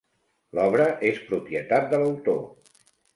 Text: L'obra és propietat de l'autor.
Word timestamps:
L'obra 0.59 0.87
és 1.09 1.19
propietat 1.27 1.85
de 1.91 1.99
l'autor. 2.05 2.41